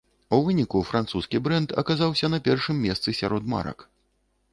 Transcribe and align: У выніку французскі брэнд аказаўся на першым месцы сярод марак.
У 0.35 0.37
выніку 0.45 0.79
французскі 0.91 1.41
брэнд 1.47 1.75
аказаўся 1.81 2.31
на 2.35 2.39
першым 2.47 2.81
месцы 2.87 3.15
сярод 3.19 3.43
марак. 3.55 3.87